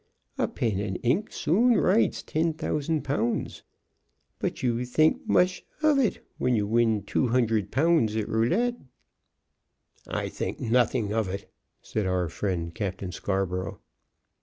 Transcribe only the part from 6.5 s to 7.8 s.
you win two hundred